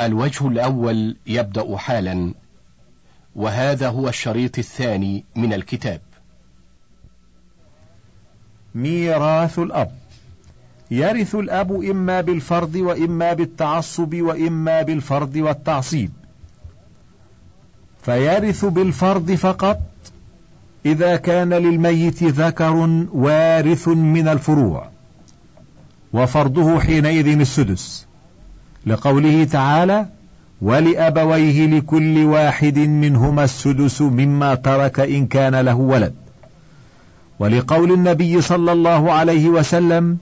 [0.00, 2.34] الوجه الأول يبدأ حالا
[3.36, 6.00] وهذا هو الشريط الثاني من الكتاب.
[8.74, 9.90] ميراث الأب.
[10.90, 16.10] يرث الأب إما بالفرض وإما بالتعصب وإما بالفرض والتعصيب.
[18.02, 19.80] فيرث بالفرض فقط
[20.86, 22.74] إذا كان للميت ذكر
[23.12, 24.88] وارث من الفروع
[26.12, 28.07] وفرضه حينئذ السدس.
[28.86, 30.06] لقوله تعالى
[30.62, 36.14] ولأبويه لكل واحد منهما السدس مما ترك إن كان له ولد.
[37.38, 40.18] ولقول النبي صلى الله عليه وسلم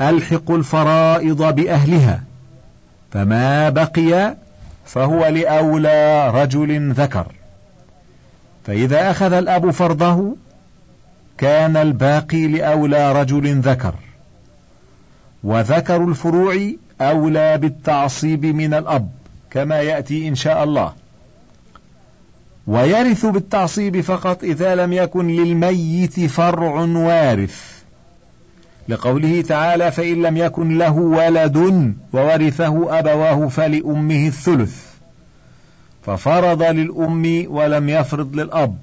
[0.00, 2.22] ألحق الفرائض بأهلها
[3.10, 4.36] فما بقي
[4.84, 7.26] فهو لأولى رجل ذكر.
[8.66, 10.36] فإذا أخذ الأب فرضه
[11.38, 13.94] كان الباقي لأولى رجل ذكر.
[15.44, 16.54] وذكر الفروع
[17.00, 19.10] أولى بالتعصيب من الأب
[19.50, 20.92] كما يأتي إن شاء الله.
[22.66, 27.82] ويرث بالتعصيب فقط إذا لم يكن للميت فرع وارث.
[28.88, 34.84] لقوله تعالى فإن لم يكن له ولد وورثه أبواه فلأمه الثلث.
[36.06, 38.78] ففرض للأم ولم يفرض للأب.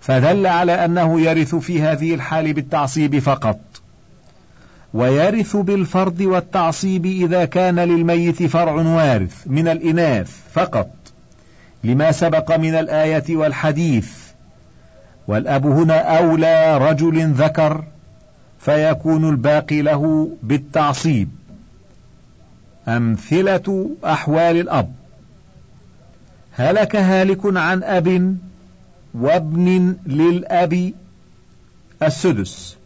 [0.00, 3.60] فدل على أنه يرث في هذه الحال بالتعصيب فقط.
[4.94, 10.90] ويرث بالفرض والتعصيب إذا كان للميت فرع وارث من الإناث فقط
[11.84, 14.24] لما سبق من الآية والحديث
[15.28, 17.84] والأب هنا أولى رجل ذكر
[18.58, 21.28] فيكون الباقي له بالتعصيب.
[22.88, 24.92] أمثلة أحوال الأب
[26.52, 28.36] هلك هالك عن أب
[29.14, 30.92] وابن للأب
[32.02, 32.76] السدس.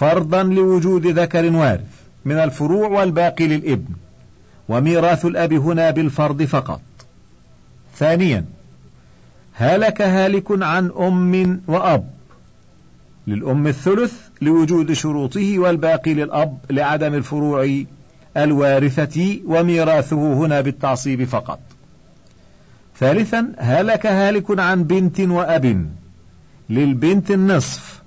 [0.00, 3.94] فرضا لوجود ذكر وارث من الفروع والباقي للابن
[4.68, 6.80] وميراث الأب هنا بالفرض فقط.
[7.96, 8.44] ثانيا
[9.54, 12.10] هلك هالك عن أم وأب.
[13.26, 17.82] للأم الثلث لوجود شروطه والباقي للأب لعدم الفروع
[18.36, 21.60] الوارثة وميراثه هنا بالتعصيب فقط.
[22.98, 25.90] ثالثا هلك هالك عن بنت وأب
[26.70, 27.99] للبنت النصف.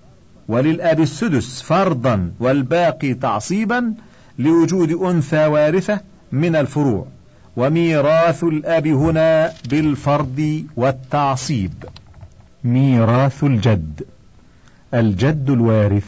[0.47, 3.93] وللأب السدس فرضا والباقي تعصيبا
[4.39, 5.99] لوجود أنثى وارثة
[6.31, 7.07] من الفروع.
[7.57, 11.73] وميراث الأب هنا بالفرض والتعصيب.
[12.63, 14.03] ميراث الجد.
[14.93, 16.07] الجد الوارث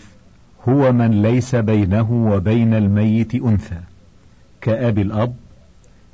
[0.70, 3.80] هو من ليس بينه وبين الميت أنثى
[4.62, 5.36] كأب الأب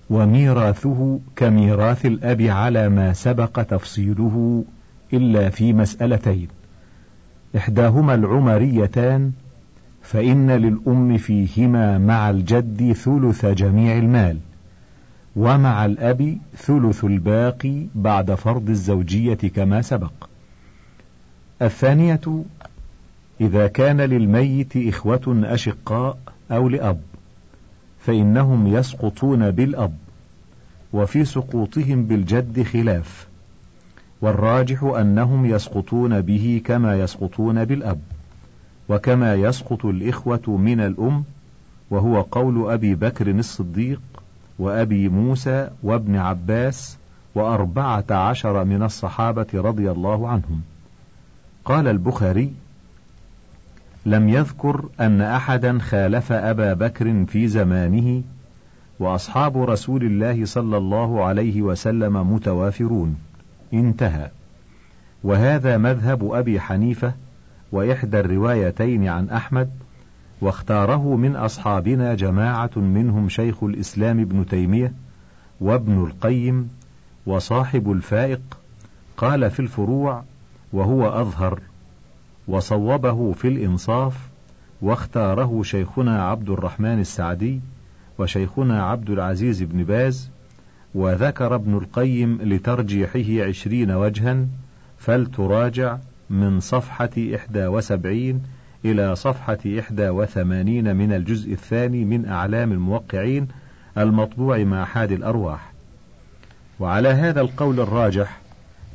[0.09, 4.66] وميراثه كميراث الأب على ما سبق تفصيله
[5.14, 6.48] إلا في مسألتين.
[7.57, 9.31] إحداهما العمريتان
[10.01, 14.38] فإن للأم فيهما مع الجد ثلث جميع المال
[15.35, 20.11] ومع الأب ثلث الباقي بعد فرض الزوجية كما سبق.
[21.61, 22.44] الثانية
[23.41, 26.17] إذا كان للميت إخوة أشقاء
[26.51, 27.01] أو لأب
[28.00, 29.94] فإنهم يسقطون بالأب
[30.94, 33.31] وفي سقوطهم بالجد خلاف.
[34.22, 38.00] والراجح أنهم يسقطون به كما يسقطون بالأب
[38.90, 41.24] وكما يسقط الإخوة من الأم
[41.90, 44.02] وهو قول أبي بكر الصديق
[44.59, 46.98] وأبي موسى وابن عباس
[47.36, 50.62] وأربعة عشر من الصحابة رضي الله عنهم.
[51.66, 52.53] قال البخاري
[54.06, 58.22] لم يذكر أن أحدا خالف أبا بكر في زمانه
[59.00, 63.16] وأصحاب رسول الله صلى الله عليه وسلم متوافرون.
[63.74, 64.30] انتهى.
[65.24, 67.14] وهذا مذهب أبي حنيفة
[67.72, 69.70] وإحدى الروايتين عن أحمد
[70.42, 74.94] واختاره من أصحابنا جماعة منهم شيخ الإسلام ابن تيمية
[75.62, 76.70] وابن القيم
[77.26, 78.42] وصاحب الفائق
[79.18, 80.24] قال في الفروع
[80.74, 81.59] وهو أظهر
[82.48, 84.30] وصوبه في الإنصاف
[84.82, 87.59] واختاره شيخنا عبد الرحمن السعدي
[88.18, 90.29] وشيخنا عبد العزيز بن باز
[90.96, 94.46] وذكر ابن القيم لترجيحه عشرين وجها
[94.97, 95.97] فلتراجع
[96.29, 98.41] من صفحة إحدى وسبعين
[98.85, 103.47] إلى صفحة إحدى وثمانين من الجزء الثاني من أعلام الموقعين
[103.97, 105.72] المطبوع مع حاد الأرواح.
[106.79, 108.41] وعلى هذا القول الراجح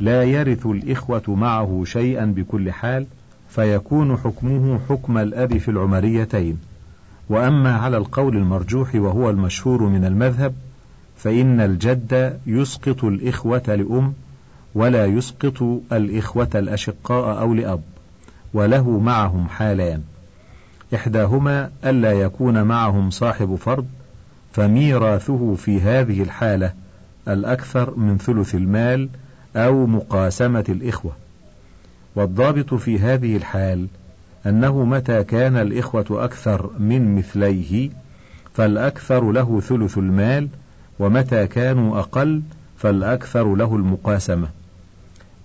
[0.00, 3.06] لا يرث الإخوة معه شيئا بكل حال
[3.48, 6.58] فيكون حكمه حكم الأب في العمريتين.
[7.28, 10.54] وأما على القول المرجوح وهو المشهور من المذهب
[11.26, 14.14] فإن الجد يسقط الإخوة لأم
[14.74, 15.62] ولا يسقط
[15.92, 17.82] الإخوة الأشقاء أو لأب
[18.54, 20.02] وله معهم حالان.
[20.94, 23.86] إحداهما ألا يكون معهم صاحب فرض
[24.52, 26.72] فميراثه في هذه الحالة
[27.28, 29.08] الأكثر من ثلث المال
[29.56, 31.12] أو مقاسمة الإخوة.
[32.16, 33.86] والضابط في هذه الحال
[34.46, 37.90] أنه متى كان الإخوة أكثر من مثليه
[38.54, 40.48] فالأكثر له ثلث المال
[40.98, 42.42] ومتى كانوا أقل
[42.78, 44.48] فالأكثر له المقاسمة.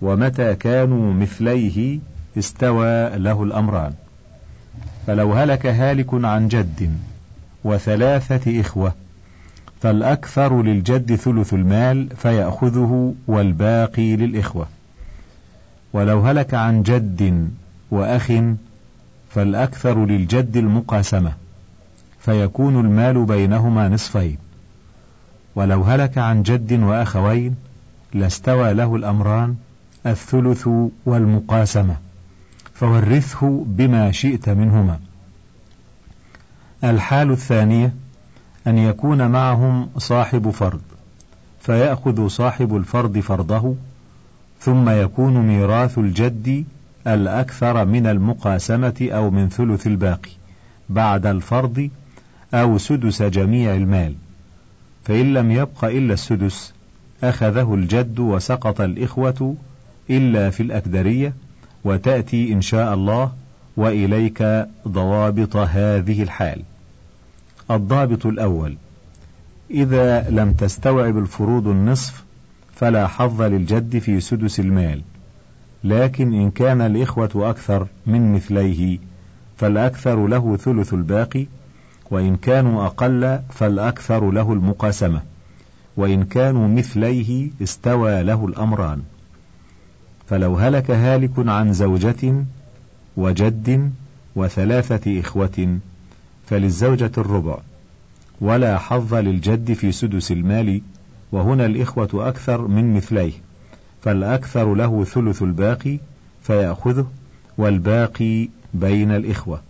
[0.02, 1.98] ومتى كانوا مثليه
[2.38, 3.92] استوى له الأمران.
[5.06, 6.90] فلو هلك هالك عن جد
[7.64, 8.92] وثلاثة إخوة
[9.80, 14.66] فالأكثر للجد ثلث المال فيأخذه والباقي للإخوة.
[15.92, 17.48] ولو هلك عن جد
[17.90, 18.32] وأخ
[19.30, 21.32] فالأكثر للجد المقاسمة
[22.20, 24.38] فيكون المال بينهما نصفين.
[25.54, 27.56] ولو هلك عن جد وأخوين
[28.14, 29.56] لاستوى له الأمران
[30.06, 30.68] الثلث
[31.06, 31.96] والمقاسمة
[32.74, 34.98] فورثه بما شئت منهما.
[36.84, 37.94] الحال الثانية
[38.66, 40.80] أن يكون معهم صاحب فرض
[41.60, 43.74] فيأخذ صاحب الفرض فرضه
[44.60, 46.64] ثم يكون ميراث الجد
[47.06, 50.30] الأكثر من المقاسمة أو من ثلث الباقي
[50.88, 51.90] بعد الفرض
[52.54, 54.14] أو سدس جميع المال.
[55.04, 56.72] فإن لم يبق إلا السدس
[57.24, 59.56] أخذه الجد وسقط الإخوة
[60.10, 61.32] إلا في الأكدرية
[61.84, 63.32] وتأتي إن شاء الله
[63.76, 66.62] وإليك ضوابط هذه الحال.
[67.70, 68.76] الضابط الأول
[69.70, 72.24] إذا لم تستوعب الفروض النصف
[72.74, 75.02] فلا حظ للجد في سدس المال
[75.84, 78.98] لكن إن كان الإخوة أكثر من مثليه
[79.56, 81.46] فالأكثر له ثلث الباقي
[82.12, 85.22] وإن كانوا أقل فالأكثر له المقاسمة
[85.96, 89.02] وإن كانوا مثليه استوى له الأمران.
[90.26, 92.44] فلو هلك هالك عن زوجة
[93.16, 93.92] وجد
[94.36, 95.78] وثلاثة إخوة
[96.46, 97.58] فللزوجة الربع
[98.40, 100.80] ولا حظ للجد في سدس المال
[101.32, 103.32] وهنا الإخوة أكثر من مثليه
[104.02, 105.98] فالأكثر له ثلث الباقي
[106.42, 107.06] فيأخذه
[107.58, 109.60] والباقي بين الإخوة.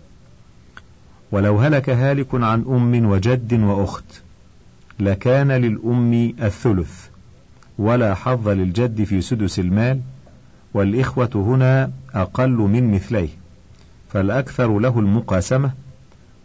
[1.33, 4.23] ولو هلك هالك عن أم وجد وأخت
[5.01, 7.07] لكان للأم الثلث
[7.79, 10.01] ولا حظ للجد في سدس المال
[10.75, 13.29] والإخوة هنا أقل من مثليه
[14.13, 15.73] فالأكثر له المقاسمة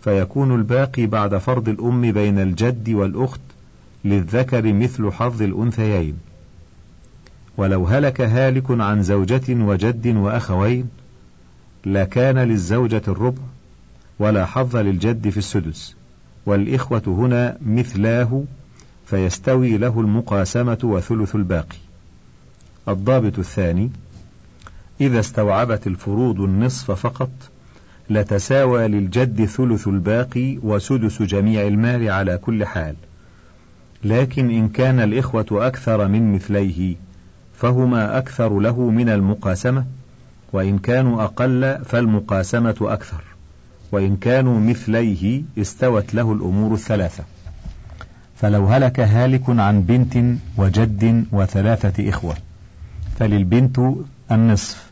[0.01, 3.41] فيكون الباقي بعد فرض الأم بين الجد والأخت
[4.05, 6.17] للذكر مثل حظ الأنثيين.
[7.57, 10.89] ولو هلك هالك عن زوجة وجد وأخوين
[11.85, 13.41] لكان للزوجة الربع
[14.19, 15.95] ولا حظ للجد في السدس.
[16.45, 18.43] والإخوة هنا مثلاه
[19.05, 21.77] فيستوي له المقاسمة وثلث الباقي.
[22.87, 23.91] الضابط الثاني
[25.01, 27.29] إذا استوعبت الفروض النصف فقط
[28.09, 32.95] لتساوى للجد ثلث الباقي وسدس جميع المال على كل حال.
[34.03, 36.95] لكن إن كان الإخوة أكثر من مثليه
[37.57, 39.85] فهما أكثر له من المقاسمة
[40.53, 43.23] وإن كانوا أقل فالمقاسمة أكثر.
[43.91, 47.23] وإن كانوا مثليه استوت له الأمور الثلاثة.
[48.35, 52.35] فلو هلك هالك عن بنت وجد وثلاثة إخوة
[53.19, 53.81] فللبنت
[54.31, 54.91] النصف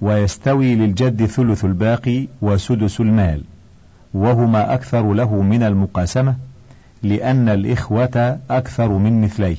[0.00, 3.42] ويستوي للجد ثلث الباقي وسدس المال
[4.14, 6.36] وهما أكثر له من المقاسمة
[7.02, 9.56] لأن الإخوة أكثر من مثليه.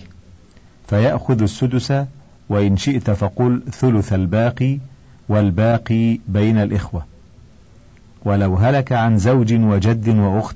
[0.87, 1.93] فيأخذ السدس
[2.49, 4.77] وإن شئت فقل ثلث الباقي
[5.29, 7.05] والباقي بين الإخوة.
[8.25, 10.55] ولو هلك عن زوج وجد وأخت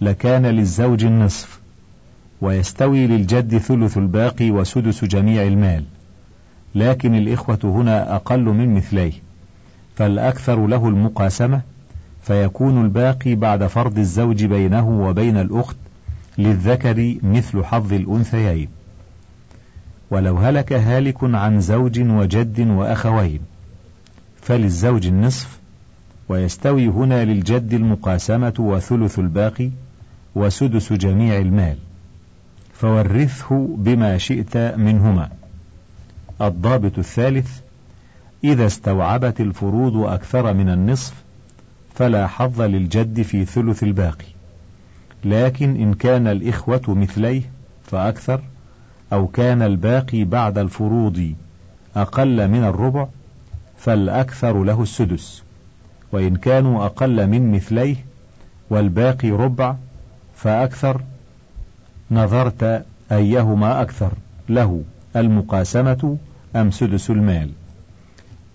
[0.00, 1.60] لكان للزوج النصف
[2.40, 5.84] ويستوي للجد ثلث الباقي وسدس جميع المال
[6.74, 9.12] لكن الإخوة هنا أقل من مثليه
[9.96, 11.60] فالأكثر له المقاسمة
[12.22, 15.76] فيكون الباقي بعد فرض الزوج بينه وبين الأخت
[16.38, 18.68] للذكر مثل حظ الأنثيين.
[20.10, 23.40] ولو هلك هالك عن زوج وجد وأخوين
[24.42, 25.58] فللزوج النصف
[26.28, 29.70] ويستوي هنا للجد المقاسمة وثلث الباقي
[30.34, 31.76] وسدس جميع المال.
[32.74, 35.28] فورثه بما شئت منهما.
[36.40, 37.60] الضابط الثالث
[38.44, 41.14] إذا استوعبت الفروض أكثر من النصف
[41.94, 44.26] فلا حظ للجد في ثلث الباقي.
[45.24, 47.42] لكن إن كان الإخوة مثليه
[47.84, 48.40] فأكثر
[49.12, 51.34] أو كان الباقي بعد الفروض
[51.96, 53.06] أقل من الربع
[53.78, 55.45] فالأكثر له السدس.
[56.12, 57.96] وإن كانوا أقل من مثليه
[58.70, 59.76] والباقي ربع
[60.34, 61.00] فأكثر
[62.10, 64.12] نظرت أيهما أكثر
[64.48, 64.82] له
[65.16, 66.16] المقاسمة
[66.56, 67.50] أم سدس المال؟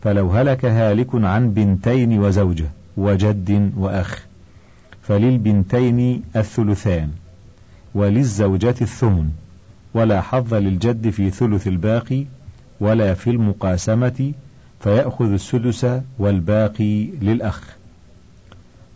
[0.03, 4.25] فلو هلك هالك عن بنتين وزوجة وجد وأخ
[5.01, 7.09] فللبنتين الثلثان
[7.95, 9.29] وللزوجة الثمن
[9.93, 12.25] ولا حظ للجد في ثلث الباقي
[12.79, 14.31] ولا في المقاسمة
[14.83, 15.87] فيأخذ السدس
[16.19, 17.75] والباقي للأخ.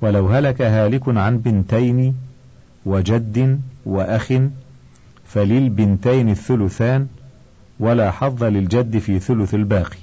[0.01, 2.15] ولو هلك هالك عن بنتين
[2.85, 4.33] وجد وأخ
[5.25, 7.07] فللبنتين الثلثان
[7.79, 9.97] ولا حظ للجد في ثلث الباقي.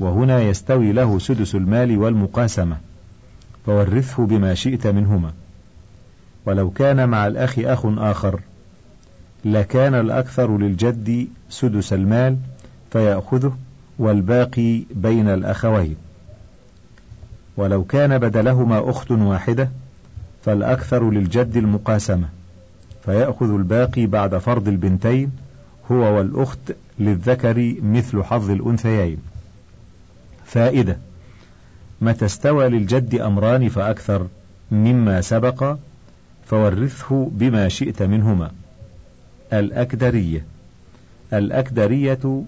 [0.00, 2.76] وهنا يستوي له سدس المال والمقاسمة
[3.66, 5.32] فورثه بما شئت منهما.
[6.46, 8.40] ولو كان مع الأخ أخ آخر
[9.44, 12.36] لكان الأكثر للجد سدس المال
[12.90, 13.56] فيأخذه
[13.98, 15.96] والباقي بين الأخوين.
[17.56, 19.70] ولو كان بدلهما أخت واحدة
[20.44, 22.28] فالأكثر للجد المقاسمة.
[23.04, 25.32] فيأخذ الباقي بعد فرض البنتين
[25.90, 29.18] هو والأخت للذكر مثل حظ الأنثيين.
[30.44, 30.98] فائدة
[32.00, 34.26] متى استوى للجد أمران فأكثر
[34.70, 35.76] مما سبق
[36.46, 38.50] فورثه بما شئت منهما.
[39.52, 40.44] الأكدرية
[41.32, 42.44] الأكدرية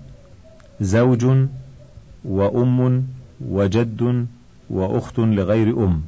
[0.80, 1.26] زوج
[2.24, 3.06] وأم
[3.40, 4.26] وجد
[4.70, 6.02] وأخت لغير أم.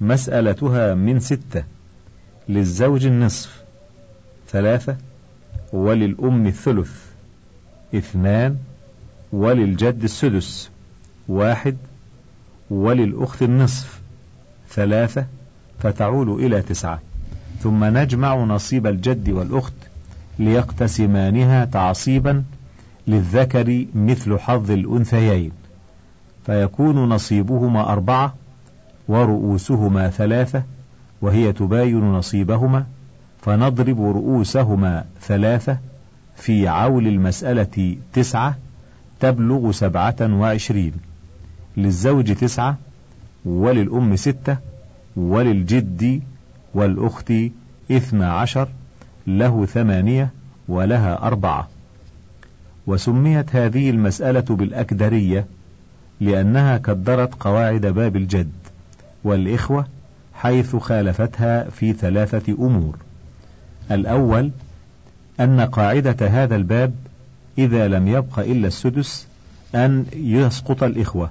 [0.00, 1.64] مسألتها من ستة
[2.48, 3.62] للزوج النصف.
[4.48, 4.96] ثلاثة
[5.72, 6.90] وللأم الثلث.
[7.94, 8.56] اثنان
[9.32, 10.70] وللجد السدس.
[11.28, 11.76] واحد
[12.70, 14.00] وللأخت النصف.
[14.70, 15.26] ثلاثة
[15.78, 17.00] فتعول إلى تسعة.
[17.62, 19.74] ثم نجمع نصيب الجد والأخت
[20.38, 22.44] ليقتسمانها تعصيبا
[23.08, 25.52] للذكر مثل حظ الأنثيين
[26.46, 28.34] فيكون نصيبهما أربعة
[29.08, 30.62] ورؤوسهما ثلاثة
[31.22, 32.86] وهي تباين نصيبهما
[33.42, 35.78] فنضرب رؤوسهما ثلاثة
[36.36, 38.58] في عول المسألة تسعة
[39.20, 40.92] تبلغ سبعة وعشرين
[41.76, 42.76] للزوج تسعة
[43.44, 44.56] وللأم ستة
[45.16, 46.22] وللجد
[46.74, 47.32] والأخت
[47.90, 48.68] اثنى عشر
[49.26, 50.30] له ثمانية
[50.68, 51.68] ولها أربعة.
[52.88, 55.46] وسميت هذه المسألة بالأكدرية
[56.20, 58.52] لأنها كدرت قواعد باب الجد
[59.24, 59.86] والإخوة
[60.34, 62.96] حيث خالفتها في ثلاثة أمور.
[63.90, 64.50] الأول
[65.40, 66.94] أن قاعدة هذا الباب
[67.58, 69.26] إذا لم يبق إلا السدس
[69.74, 71.30] أن يسقط الإخوة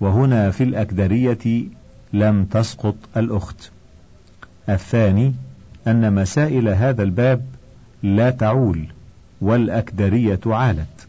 [0.00, 1.64] وهنا في الأكدرية
[2.12, 3.70] لم تسقط الأخت.
[4.68, 5.34] الثاني
[5.86, 7.42] أن مسائل هذا الباب
[8.02, 8.86] لا تعول.
[9.42, 11.06] والأكدرية عالت.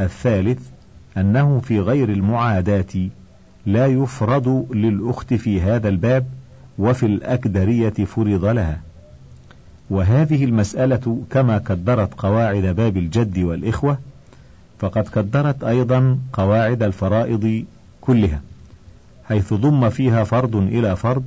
[0.00, 0.58] الثالث
[1.16, 3.08] أنه في غير المعاداة
[3.66, 6.26] لا يفرض للأخت في هذا الباب
[6.78, 8.80] وفي الأكدرية فرض لها.
[9.90, 13.98] وهذه المسألة كما كدرت قواعد باب الجد والإخوة
[14.78, 17.64] فقد كدرت أيضا قواعد الفرائض
[18.00, 18.40] كلها
[19.28, 21.24] حيث ضم فيها فرض إلى فرض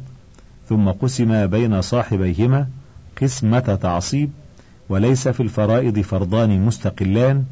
[0.69, 2.67] ثم قسم بين صاحبيهما
[3.21, 4.31] قسمة تعصيب
[4.91, 7.45] وليس في الفرائض فرضان مستقلان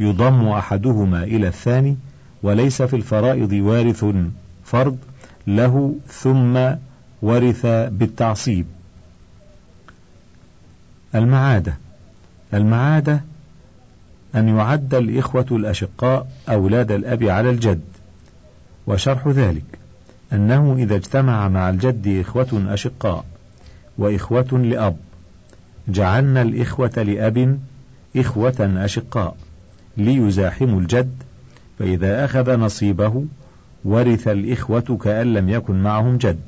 [0.00, 1.96] يضم أحدهما إلى الثاني
[2.42, 4.04] وليس في الفرائض وارث
[4.64, 4.98] فرض
[5.46, 6.74] له ثم
[7.22, 8.66] ورث بالتعصيب.
[11.14, 11.76] المعادة.
[12.54, 13.20] المعادة
[14.34, 17.84] أن يعد الإخوة الأشقاء أولاد الأب على الجد.
[18.86, 19.78] وشرح ذلك.
[20.32, 23.24] أنه إذا اجتمع مع الجد إخوة أشقاء
[23.98, 24.96] وإخوة لأب.
[25.88, 27.58] جعلنا الإخوة لأب
[28.16, 29.36] إخوة أشقاء
[29.96, 31.22] ليزاحموا الجد
[31.78, 33.24] فإذا أخذ نصيبه
[33.84, 36.40] ورث الإخوة كأن لم يكن معهم جد.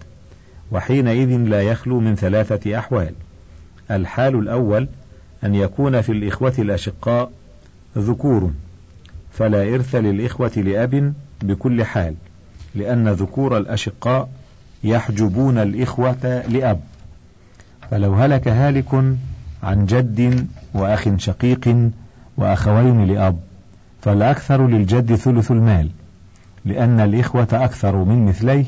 [0.73, 3.15] وحينئذ لا يخلو من ثلاثة أحوال.
[3.91, 4.89] الحال الأول
[5.45, 7.31] أن يكون في الإخوة الأشقاء
[7.99, 8.51] ذكور
[9.33, 12.15] فلا إرث للإخوة لأب بكل حال
[12.75, 14.29] لأن ذكور الأشقاء
[14.85, 16.81] يحجبون الإخوة لأب.
[17.91, 18.95] فلو هلك هالك
[19.63, 21.91] عن جد وأخ شقيق
[22.37, 23.39] وأخوين لأب
[24.03, 25.91] فالأكثر للجد ثلث المال
[26.65, 28.65] لأن الإخوة أكثر من مثليه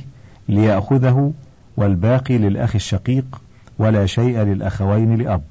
[0.48, 1.32] ليأخذه
[1.76, 3.40] والباقي للأخ الشقيق
[3.78, 5.42] ولا شيء للأخوين لأب.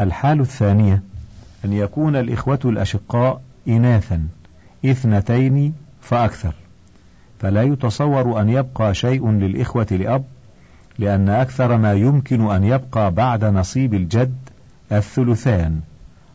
[0.00, 1.02] الحال الثانية
[1.64, 4.26] أن يكون الإخوة الأشقاء إناثا
[4.84, 6.54] إثنتين فأكثر
[7.38, 10.24] فلا يتصور أن يبقى شيء للإخوة لأب
[10.98, 14.36] لأن أكثر ما يمكن أن يبقى بعد نصيب الجد
[14.92, 15.80] الثلثان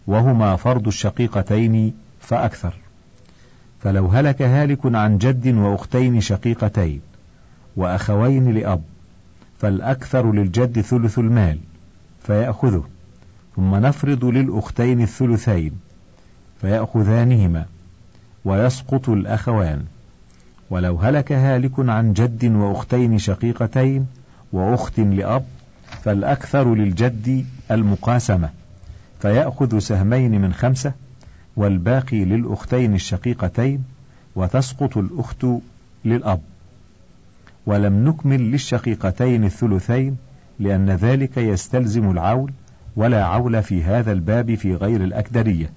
[0.07, 2.73] وهما فرض الشقيقتين فأكثر.
[3.79, 7.01] فلو هلك هالك عن جد وأختين شقيقتين
[7.75, 8.81] وأخوين لأب
[9.59, 11.59] فالأكثر للجد ثلث المال
[12.23, 12.83] فيأخذه.
[13.55, 15.71] ثم نفرض للأختين الثلثين
[16.61, 17.65] فيأخذانهما
[18.45, 19.85] ويسقط الأخوان.
[20.69, 24.07] ولو هلك هالك عن جد وأختين شقيقتين
[24.53, 25.45] وأخت لأب
[26.03, 28.49] فالأكثر للجد المقاسمة.
[29.21, 30.91] فيأخذ سهمين من خمسة
[31.55, 33.83] والباقي للأختين الشقيقتين
[34.35, 35.45] وتسقط الأخت
[36.05, 36.41] للأب.
[37.65, 40.17] ولم نكمل للشقيقتين الثلثين
[40.59, 42.51] لأن ذلك يستلزم العول
[42.95, 45.69] ولا عول في هذا الباب في غير الأكدرية.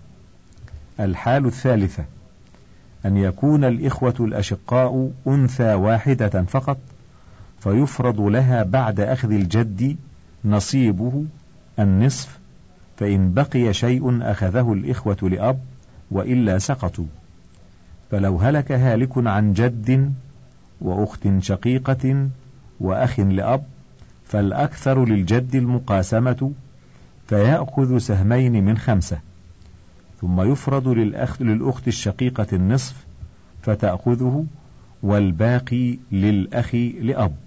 [1.01, 2.05] الحال الثالثة
[3.07, 6.79] أن يكون الإخوة الأشقاء أنثى واحدة فقط
[7.65, 9.97] فيفرض لها بعد أخذ الجد
[10.45, 11.25] نصيبه
[11.79, 12.39] النصف
[12.97, 15.61] فإن بقي شيء أخذه الإخوة لأب
[16.11, 17.05] وإلا سقطوا.
[18.11, 20.13] فلو هلك هالك عن جد
[20.81, 22.29] وأخت شقيقة
[22.81, 23.65] وأخ لأب
[24.25, 26.53] فالأكثر للجد المقاسمة
[27.29, 29.19] فيأخذ سهمين من خمسة.
[30.21, 33.07] ثم يفرض للأخ للأخت الشقيقة النصف
[33.63, 34.47] فتأخذه
[35.03, 37.44] والباقي للأخ لأب.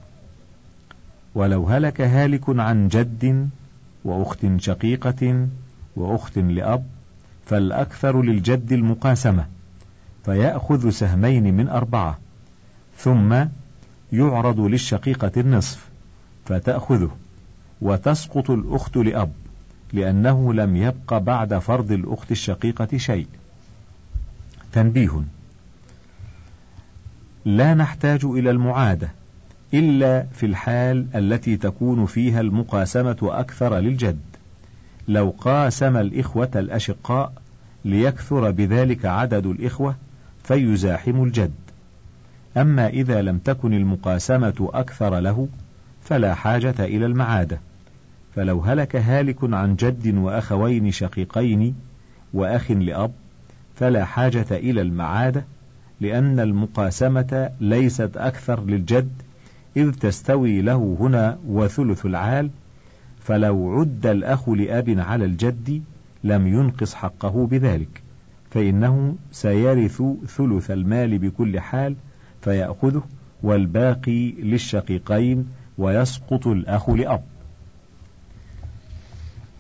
[1.37, 3.49] ولو هلك هالك عن جد
[4.03, 5.47] وأخت شقيقة
[5.95, 6.85] وأخت لأب
[7.45, 9.45] فالأكثر للجد المقاسمة
[10.25, 12.19] فيأخذ سهمين من أربعة
[12.97, 13.45] ثم
[14.13, 15.87] يعرض للشقيقة النصف
[16.45, 17.11] فتأخذه
[17.81, 19.31] وتسقط الأخت لأب
[19.93, 23.27] لأنه لم يبق بعد فرض الأخت الشقيقة شيء.
[24.73, 25.23] تنبيه:
[27.45, 29.09] لا نحتاج إلى المعادة
[29.73, 34.19] إلا في الحال التي تكون فيها المقاسمة أكثر للجد.
[35.07, 37.33] لو قاسم الإخوة الأشقاء
[37.85, 39.95] ليكثر بذلك عدد الإخوة
[40.43, 41.51] فيزاحم الجد.
[42.57, 45.47] أما إذا لم تكن المقاسمة أكثر له
[46.03, 47.59] فلا حاجة إلى المعادة.
[48.35, 51.75] فلو هلك هالك عن جد وأخوين شقيقين
[52.33, 53.11] وأخ لأب
[53.75, 55.45] فلا حاجة إلى المعادة
[56.01, 59.09] لأن المقاسمة ليست أكثر للجد
[59.77, 62.49] إذ تستوي له هنا وثلث العال
[63.19, 65.81] فلو عد الأخ لأب على الجد
[66.23, 68.01] لم ينقص حقه بذلك
[68.51, 71.95] فإنه سيرث ثلث المال بكل حال
[72.41, 73.03] فيأخذه
[73.43, 75.47] والباقي للشقيقين
[75.77, 77.21] ويسقط الأخ لأب.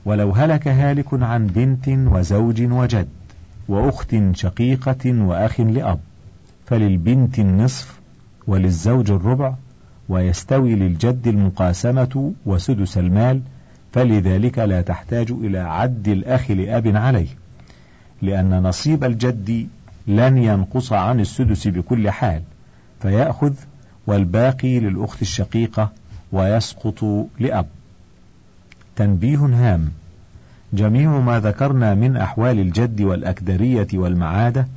[0.05, 3.07] ولو هلك هالك عن بنت وزوج وجد
[3.67, 5.99] وأخت شقيقة وأخ لأب
[6.65, 7.99] فللبنت النصف
[8.47, 9.53] وللزوج الربع
[10.09, 13.41] ويستوي للجد المقاسمة وسدس المال
[13.93, 17.27] فلذلك لا تحتاج إلى عد الأخ لأب عليه
[18.21, 19.67] لأن نصيب الجد
[20.07, 22.41] لن ينقص عن السدس بكل حال
[23.01, 23.53] فيأخذ
[24.07, 25.91] والباقي للأخت الشقيقة
[26.31, 27.65] ويسقط لأب.
[28.95, 29.91] تنبيه هام
[30.73, 34.67] جميع ما ذكرنا من أحوال الجد والأكدرية والمعادة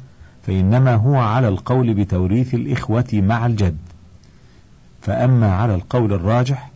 [0.46, 3.76] فإنما هو على القول بتوريث الإخوة مع الجد.
[5.00, 6.70] فأما على القول الراجح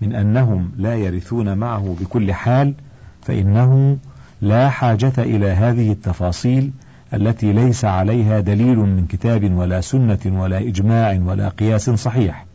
[0.00, 2.74] من أنهم لا يرثون معه بكل حال
[3.22, 3.98] فإنه
[4.40, 6.70] لا حاجة إلى هذه التفاصيل
[7.14, 12.46] التي ليس عليها دليل من كتاب ولا سنة ولا إجماع ولا قياس صحيح.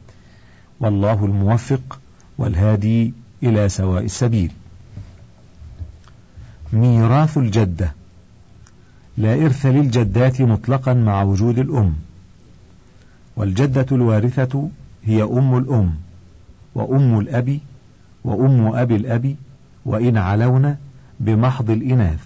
[0.80, 2.00] والله الموفق
[2.38, 4.52] والهادي إلى سواء السبيل.
[6.74, 7.94] ميراث الجدة.
[9.18, 11.94] لا إرث للجدات مطلقا مع وجود الأم،
[13.36, 14.70] والجدة الوارثة
[15.04, 15.96] هي أم الأم،
[16.76, 17.60] وأم الأب،
[18.24, 19.36] وأم أبي الأب،
[19.86, 20.76] وإن علون
[21.20, 22.24] بمحض الإناث.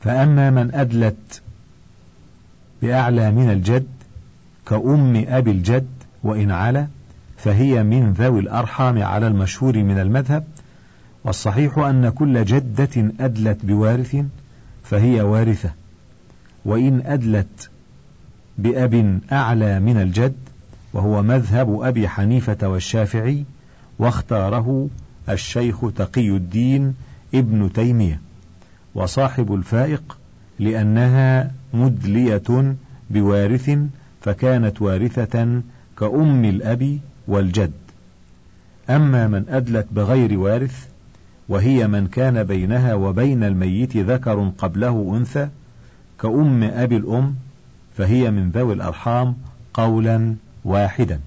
[0.00, 1.42] فأما من أدلت
[2.82, 3.86] بأعلى من الجد
[4.66, 5.86] كأم أبي الجد
[6.22, 6.86] وإن علا
[7.36, 10.44] فهي من ذوي الأرحام على المشهور من المذهب
[11.24, 14.16] والصحيح أن كل جدة أدلت بوارث
[14.82, 15.70] فهي وارثة
[16.64, 17.70] وإن أدلت
[18.58, 20.34] بأب أعلى من الجد
[20.92, 23.44] وهو مذهب أبي حنيفة والشافعي
[23.98, 24.88] واختاره
[25.28, 26.94] الشيخ تقي الدين
[27.34, 28.20] ابن تيمية
[28.94, 30.18] وصاحب الفائق
[30.58, 32.74] لأنها مدلية
[33.10, 33.78] بوارث
[34.20, 35.62] فكانت وارثة
[35.98, 37.72] كأم الأب والجد.
[38.90, 40.86] أما من أدلت بغير وارث
[41.48, 45.48] وهي من كان بينها وبين الميت ذكر قبله أنثى
[46.20, 47.34] كأم أبي الأم
[47.96, 49.36] فهي من ذوي الأرحام
[49.74, 50.34] قولا.
[50.64, 51.20] واحدا.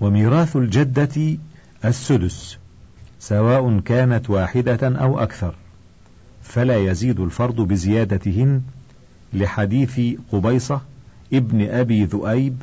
[0.00, 1.38] وميراث الجدة
[1.84, 2.58] السدس
[3.18, 5.54] سواء كانت واحدة أو أكثر
[6.42, 8.62] فلا يزيد الفرض بزيادتهن
[9.32, 10.00] لحديث
[10.32, 10.80] قبيصة
[11.32, 12.62] ابن أبي ذؤيب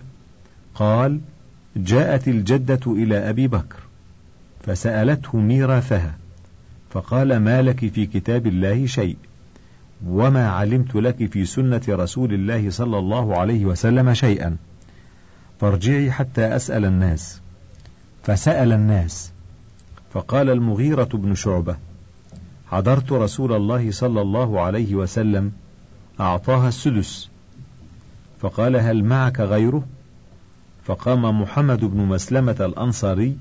[0.75, 1.19] قال
[1.75, 3.79] جاءت الجدة إلى أبي بكر
[4.63, 6.15] فسألته ميراثها
[6.89, 9.17] فقال ما لك في كتاب الله شيء؟
[10.07, 14.57] وما علمت لك في سنة رسول الله صلى الله عليه وسلم شيئا.
[15.59, 17.41] فارجعي حتى أسأل الناس.
[18.23, 19.31] فسأل الناس.
[20.13, 21.75] فقال المغيرة بن شعبة
[22.67, 25.51] حضرت رسول الله صلى الله عليه وسلم
[26.19, 27.29] أعطاها السدس.
[28.39, 29.83] فقال هل معك غيره؟
[30.83, 33.37] فقام محمد بن مسلمة الأنصاري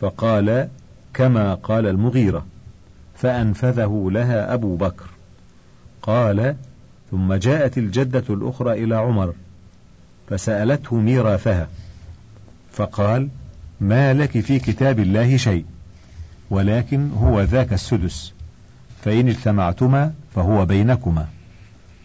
[0.00, 0.68] فقال
[1.14, 2.46] كما قال المغيرة.
[3.14, 5.09] فأنفذه لها أبو بكر.
[6.02, 6.56] قال
[7.10, 9.34] ثم جاءت الجدة الأخرى إلى عمر
[10.28, 11.68] فسألته ميراثها
[12.72, 13.28] فقال
[13.80, 15.64] ما لك في كتاب الله شيء
[16.50, 18.32] ولكن هو ذاك السدس
[19.02, 21.26] فإن اجتمعتما فهو بينكما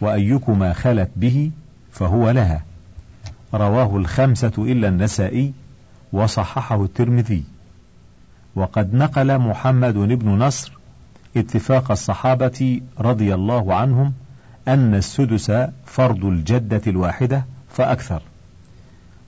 [0.00, 1.50] وأيكما خلت به
[1.92, 2.64] فهو لها.
[3.54, 5.52] رواه الخمسة إلا النسائي
[6.12, 7.44] وصححه الترمذي.
[8.56, 10.75] وقد نقل محمد بن نصر
[11.36, 14.12] اتفاق الصحابة رضي الله عنهم
[14.68, 15.52] أن السدس
[15.84, 18.22] فرض الجدة الواحدة فأكثر.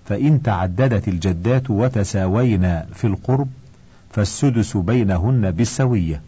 [0.07, 3.49] فإن تعددت الجدات وتساوينا في القرب
[4.11, 6.23] فالسدس بينهن بالسوية.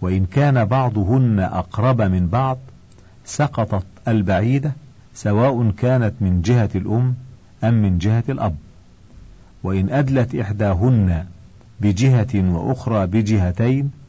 [0.00, 2.58] وإن كان بعضهن أقرب من بعض
[3.24, 4.72] سقطت البعيدة
[5.14, 7.14] سواء كانت من جهة الأم
[7.64, 8.56] أم من جهة الأب.
[9.62, 11.26] وإن أدلت إحداهن
[11.80, 14.01] بجهة وأخرى بجهتين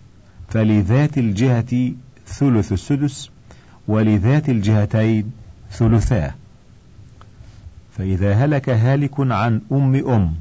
[0.53, 1.91] فلذات الجهة
[2.25, 3.29] ثلث السدس
[3.87, 5.31] ولذات الجهتين
[5.71, 6.33] ثلثاه
[7.97, 10.33] فإذا هلك هالك عن أم أم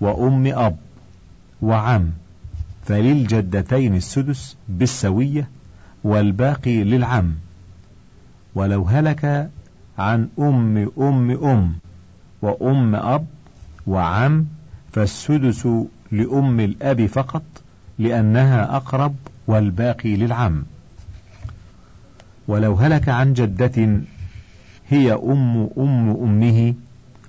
[0.00, 0.76] وأم أب
[1.62, 2.10] وعم
[2.84, 5.48] فللجدتين السدس بالسوية
[6.04, 7.34] والباقي للعم.
[8.54, 9.50] ولو هلك
[9.98, 11.74] عن أم أم أم
[12.42, 13.26] وأم أب
[13.86, 14.46] وعم
[14.92, 15.68] فالسدس
[16.12, 17.42] لأم الأب فقط
[18.00, 19.14] لأنها أقرب
[19.46, 20.64] والباقي للعم.
[22.48, 24.00] ولو هلك عن جدة
[24.88, 26.74] هي أم أم أمه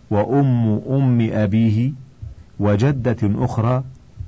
[0.10, 1.92] وأم أم أبيه
[2.60, 3.84] وجدة أخرى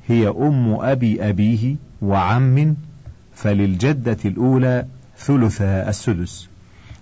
[0.07, 2.75] هي أم أبي أبيه وعم
[3.35, 4.85] فللجدة الأولى
[5.17, 6.49] ثلثها السدس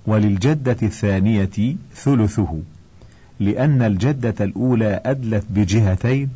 [0.07, 2.59] وللجدة الثانية ثلثه
[3.39, 6.29] لأن الجدة الأولى أدلت بجهتين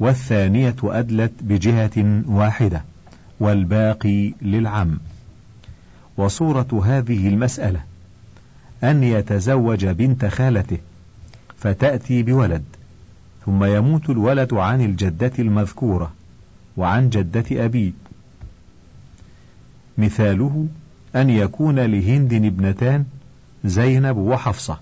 [0.00, 2.84] والثانية أدلت بجهة واحدة
[3.40, 4.98] والباقي للعم.
[6.16, 7.80] وصورة هذه المسألة
[8.84, 10.78] أن يتزوج بنت خالته
[11.56, 12.64] فتأتي بولد
[13.46, 16.12] ثم يموت الولد عن الجدة المذكورة
[16.76, 17.92] وعن جدة أبيه
[19.98, 20.66] مثاله
[21.16, 23.04] أن يكون لهند ابنتان
[23.64, 24.78] زينب وحفصة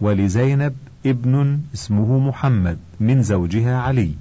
[0.00, 0.74] ولزينب
[1.06, 4.14] ابن اسمه محمد من زوجها علي.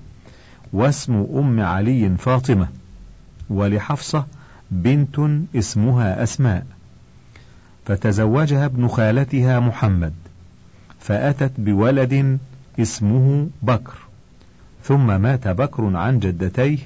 [0.75, 2.67] واسم أم علي فاطمة
[3.49, 4.25] ولحفصة
[4.71, 5.19] بنت
[5.55, 6.65] اسمها أسماء.
[7.85, 10.13] فتزوجها ابن خالتها محمد
[10.99, 12.39] فأتت بولد
[12.79, 13.93] اسمه بكر.
[14.83, 16.77] ثم مات بكر عن جدتيه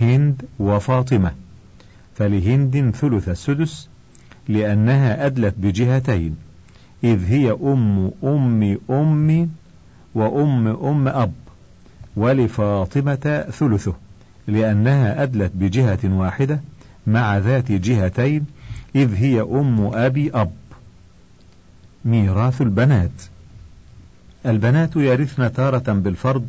[0.00, 1.32] هند وفاطمة.
[2.14, 3.88] فلهند ثلث السدس
[4.48, 6.36] لأنها أدلت بجهتين
[7.04, 9.50] إذ هي أم أم أم
[10.14, 11.32] وأم أم أب.
[12.16, 13.94] ولفاطمة ثلثه
[14.46, 16.60] لأنها أدلت بجهة واحدة
[17.06, 18.46] مع ذات جهتين
[18.96, 20.50] إذ هي أم أبي أب.
[22.04, 23.22] ميراث البنات.
[24.46, 26.46] البنات يرثن تارة بالفرض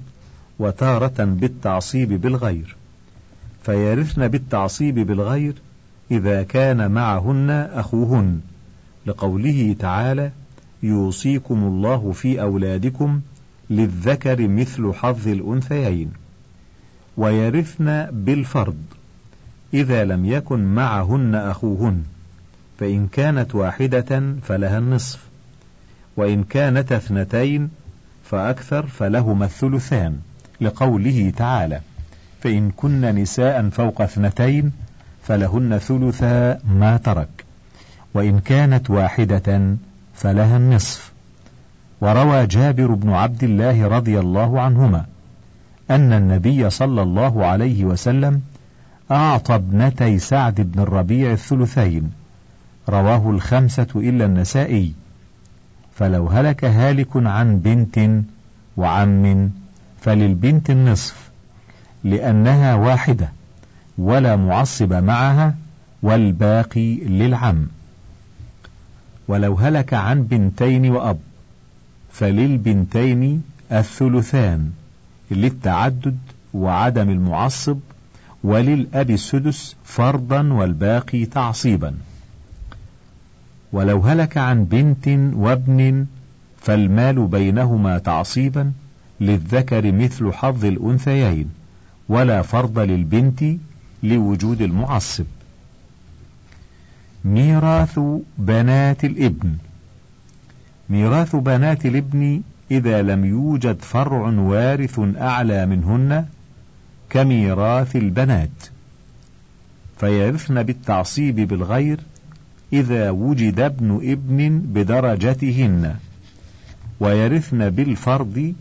[0.60, 2.75] وتارة بالتعصيب بالغير.
[3.63, 5.54] فيرثن بالتعصيب بالغير
[6.12, 8.39] إذا كان معهن أخوهن
[9.06, 10.32] لقوله تعالى
[10.84, 13.21] يوصيكم الله في أولادكم
[13.69, 16.12] للذكر مثل حظ الأنثيين
[17.17, 18.78] ويرثن بالفرض
[19.73, 22.04] إذا لم يكن معهن أخوهن
[22.80, 25.19] فإن كانت واحدة فلها النصف
[26.17, 27.69] وإن كانتا اثنتين
[28.23, 30.19] فأكثر فلهما الثلثان
[30.62, 31.82] لقوله تعالى
[32.41, 34.71] فإن كن نساء فوق اثنتين
[35.23, 37.45] فلهن ثلثا ما ترك
[38.13, 39.75] وإن كانت واحدة
[40.15, 41.14] فلها النصف.
[42.01, 45.05] وروى جابر بن عبد الله رضي الله عنهما
[45.91, 48.41] أن النبي صلى الله عليه وسلم
[49.12, 52.12] أعطى ابنتي سعد بن الربيع الثلثين.
[52.89, 54.93] رواه الخمسة إلا النسائي.
[55.95, 58.23] فلو هلك هالك عن بنت
[58.77, 59.51] وعم
[60.01, 61.29] فللبنت النصف
[62.03, 63.29] لأنها واحدة
[63.97, 65.55] ولا معصب معها
[66.01, 67.67] والباقي للعم.
[69.27, 71.17] ولو هلك عن بنتين وأب
[72.17, 74.71] فللبنتين الثلثان
[75.32, 76.17] للتعدد
[76.54, 77.80] وعدم المعصب
[78.43, 81.93] وللأب السدس فرضا والباقي تعصيبا.
[83.71, 86.06] ولو هلك عن بنت وابن
[86.62, 88.71] فالمال بينهما تعصيبا
[89.21, 91.49] للذكر مثل حظ الأنثيين
[92.10, 93.43] ولا فرض للبنت
[94.04, 95.25] لوجود المعصب.
[97.25, 97.99] ميراث
[98.38, 99.56] بنات الابن.
[100.89, 106.26] ميراث بنات الابن إذا لم يوجد فرع وارث أعلى منهن
[107.10, 108.65] كميراث البنات.
[110.00, 112.00] فيرثن بالتعصيب بالغير
[112.74, 115.95] إذا وجد ابن ابن بدرجتهن.
[117.00, 118.54] ويرثن بالفرض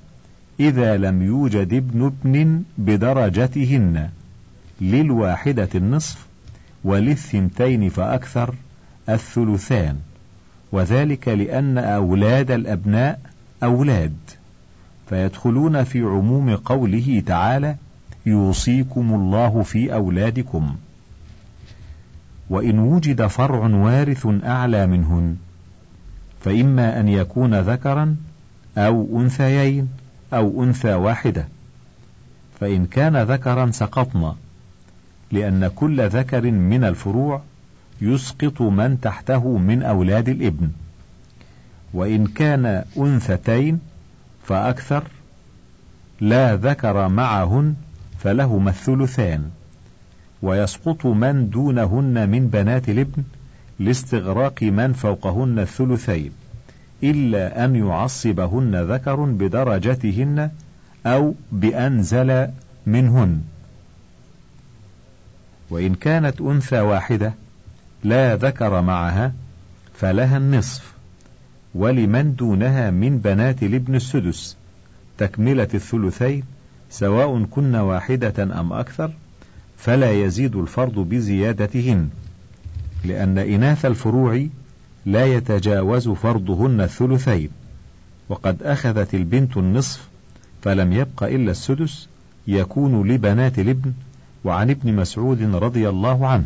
[0.60, 4.10] إذا لم يوجد ابن ابن بدرجتهن.
[4.80, 6.26] للواحدة النصف
[6.84, 8.54] وللثنتين فأكثر
[9.08, 9.98] الثلثان.
[10.74, 13.20] وذلك لأن أولاد الأبناء
[13.62, 14.16] أولاد
[15.08, 17.76] فيدخلون في عموم قوله تعالى
[18.26, 20.76] يوصيكم الله في أولادكم.
[22.50, 25.37] وإن وجد فرع وارث أعلى منهن
[26.40, 28.16] فإما أن يكون ذكرا
[28.78, 29.88] أو أنثيين
[30.32, 31.48] أو أنثى واحدة.
[32.60, 34.34] فإن كان ذكرا سقطنا
[35.32, 37.42] لأن كل ذكر من الفروع
[38.00, 40.70] يسقط من تحته من أولاد الابن.
[41.94, 43.80] وإن كان أنثتين
[44.44, 45.04] فأكثر
[46.20, 47.74] لا ذكر معهن
[48.18, 49.50] فلهما الثلثان.
[50.42, 53.22] ويسقط من دونهن من بنات الابن
[53.78, 56.33] لاستغراق من فوقهن الثلثين
[57.02, 60.50] إلا أن يعصبهن ذكر بدرجتهن
[61.07, 62.48] أو بأنزل
[62.87, 63.42] منهن.
[65.70, 67.35] وإن كانت أنثى واحدة
[68.04, 69.32] لا ذكر معها
[69.94, 70.94] فلها النصف
[71.74, 74.56] ولمن دونها من بنات الابن السدس
[75.18, 76.42] تكملة الثلثين
[76.90, 79.12] سواء كن واحدة أم أكثر
[79.76, 82.08] فلا يزيد الفرض بزيادتهن
[83.04, 84.46] لأن إناث الفروع
[85.06, 87.50] لا يتجاوز فرضهن الثلثين
[88.28, 90.08] وقد أخذت البنت النصف
[90.62, 92.08] فلم يبق إلا السدس
[92.46, 93.92] يكون لبنات الابن
[94.44, 96.44] وعن ابن مسعود رضي الله عنه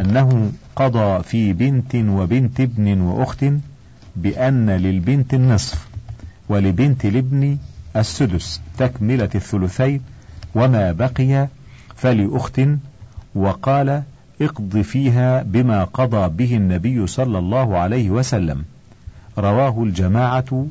[0.00, 3.44] أنه قضى في بنت وبنت ابن وأخت
[4.16, 5.88] بأن للبنت النصف
[6.48, 7.58] ولبنت الابن
[7.96, 10.00] السدس تكملة الثلثين
[10.54, 11.48] وما بقي
[11.96, 12.60] فلأخت
[13.34, 14.02] وقال
[14.40, 18.64] اقض فيها بما قضى به النبي صلى الله عليه وسلم.
[19.38, 20.66] رواه الجماعة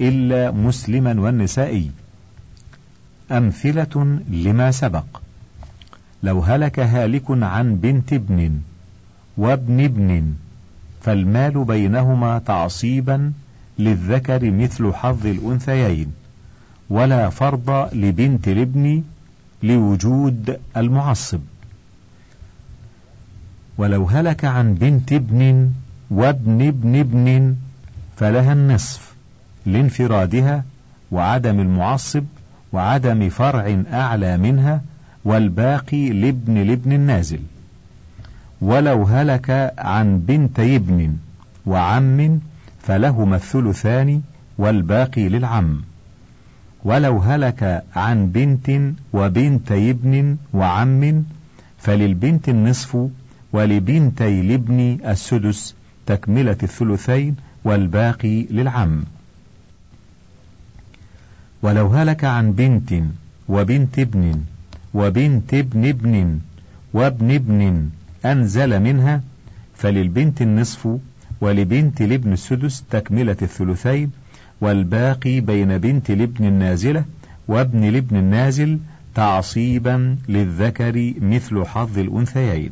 [0.00, 1.90] إلا مسلما والنسائي.
[3.30, 5.04] أمثلة لما سبق.
[6.22, 8.60] لو هلك هالك عن بنت ابن.
[9.36, 10.32] وابن ابن
[11.02, 13.32] فالمال بينهما تعصيبا
[13.78, 16.12] للذكر مثل حظ الأنثيين
[16.90, 19.02] ولا فرض لبنت الابن
[19.62, 21.40] لوجود المعصب.
[23.78, 25.70] ولو هلك عن بنت ابن
[26.10, 27.56] وابن ابن ابن
[28.16, 29.14] فلها النصف
[29.66, 30.64] لانفرادها
[31.10, 32.24] وعدم المعصب
[32.72, 34.82] وعدم فرع أعلى منها
[35.24, 37.40] والباقي لابن لابن النازل.
[38.64, 41.16] ولو هلك عن بنتي ابن
[41.66, 42.40] وعم
[42.82, 44.22] فلهما الثلثان
[44.58, 45.82] والباقي للعم.
[46.84, 51.24] ولو هلك عن بنت وبنتي ابن وعم
[51.78, 53.08] فللبنت النصف
[53.52, 55.74] ولبنتي الابن السدس
[56.06, 59.04] تكملة الثلثين والباقي للعم.
[61.62, 62.94] ولو هلك عن بنت
[63.48, 64.40] وبنت ابن
[64.94, 66.38] وبنت ابن ابن
[66.94, 67.88] وابن ابن
[68.24, 69.20] أنزل منها
[69.74, 70.98] فللبنت النصف
[71.40, 74.10] ولبنت الابن السدس تكملة الثلثين
[74.60, 77.04] والباقي بين بنت الابن النازلة
[77.48, 78.78] وابن الابن النازل
[79.14, 82.70] تعصيبا للذكر مثل حظ الأنثيين.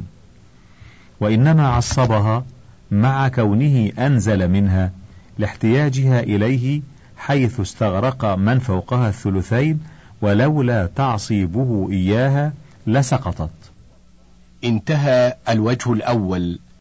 [1.21, 2.45] وإنما عصبها
[2.91, 4.93] مع كونه أنزل منها
[5.39, 6.81] لاحتياجها إليه
[7.17, 9.81] حيث استغرق من فوقها الثلثين
[10.23, 12.53] ولولا تعصيبه إياها
[12.87, 13.51] لسقطت.
[14.65, 16.59] انتهى الوجه الأول.